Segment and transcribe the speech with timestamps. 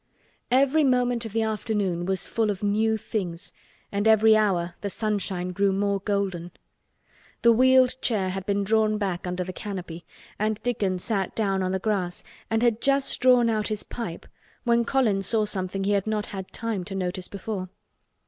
[0.49, 3.53] Every moment of the afternoon was full of new things
[3.91, 6.49] and every hour the sunshine grew more golden.
[7.43, 10.03] The wheeled chair had been drawn back under the canopy
[10.39, 14.25] and Dickon had sat down on the grass and had just drawn out his pipe
[14.63, 17.69] when Colin saw something he had not had time to notice before.